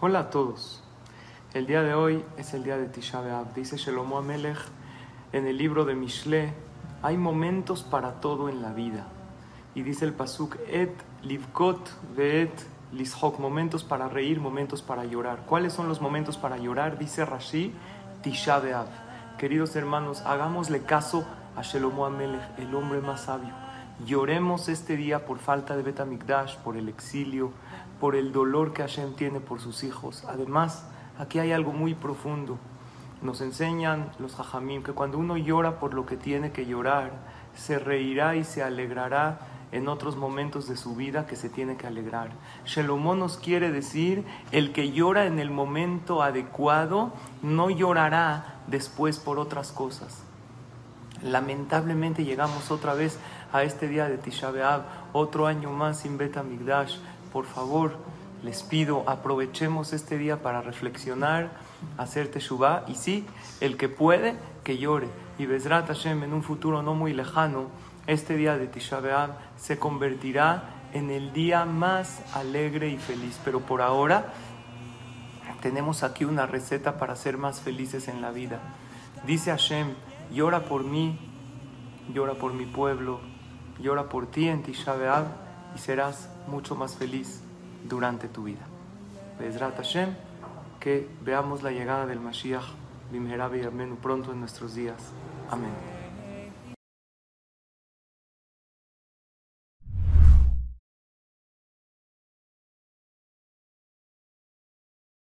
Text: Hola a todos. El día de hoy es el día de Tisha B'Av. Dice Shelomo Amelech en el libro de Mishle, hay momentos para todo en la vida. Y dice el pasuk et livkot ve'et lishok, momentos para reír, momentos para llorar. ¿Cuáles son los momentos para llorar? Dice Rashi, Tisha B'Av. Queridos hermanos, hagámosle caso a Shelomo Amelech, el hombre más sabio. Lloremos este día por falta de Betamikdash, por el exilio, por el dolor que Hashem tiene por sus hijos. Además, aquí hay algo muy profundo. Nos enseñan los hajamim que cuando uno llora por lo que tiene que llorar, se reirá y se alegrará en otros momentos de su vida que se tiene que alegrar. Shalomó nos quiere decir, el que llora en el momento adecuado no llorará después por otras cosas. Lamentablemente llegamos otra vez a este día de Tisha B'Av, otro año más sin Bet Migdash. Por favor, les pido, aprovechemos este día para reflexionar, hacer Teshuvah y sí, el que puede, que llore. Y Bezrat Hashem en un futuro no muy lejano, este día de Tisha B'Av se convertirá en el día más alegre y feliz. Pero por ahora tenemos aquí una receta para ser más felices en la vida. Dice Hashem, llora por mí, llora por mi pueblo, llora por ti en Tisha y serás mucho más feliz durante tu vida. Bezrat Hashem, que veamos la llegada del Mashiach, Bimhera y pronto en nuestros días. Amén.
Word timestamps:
Hola 0.00 0.20
a 0.20 0.30
todos. 0.30 0.80
El 1.54 1.66
día 1.66 1.82
de 1.82 1.92
hoy 1.92 2.24
es 2.36 2.54
el 2.54 2.62
día 2.62 2.78
de 2.78 2.86
Tisha 2.86 3.20
B'Av. 3.20 3.52
Dice 3.52 3.76
Shelomo 3.76 4.16
Amelech 4.16 4.56
en 5.32 5.44
el 5.48 5.58
libro 5.58 5.84
de 5.84 5.96
Mishle, 5.96 6.54
hay 7.02 7.16
momentos 7.16 7.82
para 7.82 8.20
todo 8.20 8.48
en 8.48 8.62
la 8.62 8.72
vida. 8.72 9.08
Y 9.74 9.82
dice 9.82 10.04
el 10.04 10.12
pasuk 10.12 10.56
et 10.68 10.94
livkot 11.24 11.90
ve'et 12.16 12.52
lishok, 12.92 13.40
momentos 13.40 13.82
para 13.82 14.08
reír, 14.08 14.38
momentos 14.38 14.82
para 14.82 15.04
llorar. 15.04 15.40
¿Cuáles 15.46 15.72
son 15.72 15.88
los 15.88 16.00
momentos 16.00 16.36
para 16.36 16.58
llorar? 16.58 16.96
Dice 16.96 17.24
Rashi, 17.24 17.74
Tisha 18.22 18.60
B'Av. 18.60 18.86
Queridos 19.36 19.74
hermanos, 19.74 20.20
hagámosle 20.20 20.82
caso 20.82 21.26
a 21.56 21.62
Shelomo 21.62 22.06
Amelech, 22.06 22.56
el 22.56 22.72
hombre 22.72 23.00
más 23.00 23.22
sabio. 23.22 23.67
Lloremos 24.06 24.68
este 24.68 24.96
día 24.96 25.26
por 25.26 25.40
falta 25.40 25.76
de 25.76 25.82
Betamikdash, 25.82 26.56
por 26.58 26.76
el 26.76 26.88
exilio, 26.88 27.50
por 28.00 28.14
el 28.14 28.30
dolor 28.30 28.72
que 28.72 28.82
Hashem 28.82 29.14
tiene 29.14 29.40
por 29.40 29.60
sus 29.60 29.82
hijos. 29.82 30.24
Además, 30.28 30.86
aquí 31.18 31.40
hay 31.40 31.50
algo 31.50 31.72
muy 31.72 31.94
profundo. 31.94 32.58
Nos 33.22 33.40
enseñan 33.40 34.12
los 34.20 34.38
hajamim 34.38 34.84
que 34.84 34.92
cuando 34.92 35.18
uno 35.18 35.36
llora 35.36 35.80
por 35.80 35.94
lo 35.94 36.06
que 36.06 36.16
tiene 36.16 36.52
que 36.52 36.64
llorar, 36.64 37.10
se 37.56 37.80
reirá 37.80 38.36
y 38.36 38.44
se 38.44 38.62
alegrará 38.62 39.40
en 39.72 39.88
otros 39.88 40.16
momentos 40.16 40.68
de 40.68 40.76
su 40.76 40.94
vida 40.94 41.26
que 41.26 41.34
se 41.34 41.48
tiene 41.48 41.76
que 41.76 41.88
alegrar. 41.88 42.30
Shalomó 42.64 43.16
nos 43.16 43.36
quiere 43.36 43.72
decir, 43.72 44.24
el 44.52 44.72
que 44.72 44.92
llora 44.92 45.26
en 45.26 45.40
el 45.40 45.50
momento 45.50 46.22
adecuado 46.22 47.12
no 47.42 47.68
llorará 47.68 48.60
después 48.68 49.18
por 49.18 49.40
otras 49.40 49.72
cosas. 49.72 50.22
Lamentablemente 51.22 52.24
llegamos 52.24 52.70
otra 52.70 52.94
vez 52.94 53.18
a 53.52 53.62
este 53.62 53.88
día 53.88 54.08
de 54.08 54.18
Tisha 54.18 54.50
B'Av, 54.50 54.82
otro 55.12 55.46
año 55.46 55.70
más 55.70 56.00
sin 56.00 56.16
Bet 56.16 56.42
Migdash. 56.42 56.96
Por 57.32 57.44
favor, 57.44 57.96
les 58.42 58.62
pido, 58.62 59.02
aprovechemos 59.06 59.92
este 59.92 60.16
día 60.16 60.42
para 60.42 60.62
reflexionar, 60.62 61.50
hacer 61.96 62.28
Teshuvah 62.28 62.84
y 62.86 62.94
sí, 62.94 63.26
el 63.60 63.76
que 63.76 63.88
puede, 63.88 64.36
que 64.62 64.78
llore. 64.78 65.08
Y 65.38 65.46
Bezrat 65.46 65.88
Hashem 65.88 66.22
en 66.22 66.32
un 66.32 66.42
futuro 66.42 66.82
no 66.82 66.94
muy 66.94 67.12
lejano, 67.12 67.66
este 68.06 68.36
día 68.36 68.56
de 68.56 68.68
Tisha 68.68 69.00
B'Av 69.00 69.30
se 69.56 69.78
convertirá 69.78 70.70
en 70.92 71.10
el 71.10 71.32
día 71.32 71.64
más 71.64 72.22
alegre 72.34 72.88
y 72.88 72.98
feliz. 72.98 73.38
Pero 73.44 73.60
por 73.60 73.82
ahora 73.82 74.32
tenemos 75.60 76.02
aquí 76.02 76.24
una 76.24 76.46
receta 76.46 76.98
para 76.98 77.16
ser 77.16 77.36
más 77.36 77.60
felices 77.60 78.08
en 78.08 78.22
la 78.22 78.30
vida. 78.30 78.60
Dice 79.26 79.50
Hashem, 79.50 79.94
llora 80.32 80.64
por 80.64 80.84
mí, 80.84 81.18
llora 82.12 82.34
por 82.34 82.52
mi 82.52 82.66
pueblo, 82.66 83.20
llora 83.80 84.08
por 84.08 84.26
ti 84.26 84.48
en 84.48 84.62
Tisha 84.62 84.94
y 85.74 85.78
serás 85.78 86.30
mucho 86.46 86.74
más 86.74 86.96
feliz 86.96 87.42
durante 87.84 88.28
tu 88.28 88.44
vida. 88.44 88.66
Bezrat 89.38 89.76
Hashem, 89.76 90.14
que 90.80 91.08
veamos 91.22 91.62
la 91.62 91.70
llegada 91.70 92.06
del 92.06 92.20
Mashiach, 92.20 92.64
Bimhera 93.10 93.50
y 93.54 93.96
pronto 93.96 94.32
en 94.32 94.40
nuestros 94.40 94.74
días. 94.74 95.12
Amén. 95.50 95.97